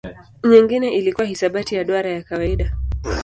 [0.43, 2.77] Nyingine ilikuwa hisabati ya duara ya kawaida.